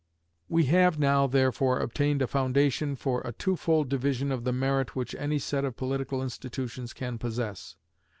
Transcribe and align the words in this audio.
We 0.49 0.65
have 0.65 0.97
now, 0.97 1.27
therefore, 1.27 1.77
obtained 1.79 2.23
a 2.23 2.27
foundation 2.27 2.95
for 2.95 3.21
a 3.21 3.31
twofold 3.33 3.87
division 3.89 4.31
of 4.31 4.45
the 4.45 4.51
merit 4.51 4.95
which 4.95 5.13
any 5.13 5.37
set 5.37 5.63
of 5.63 5.75
political 5.77 6.23
institutions 6.23 6.91
can 6.91 7.19
possess. 7.19 7.75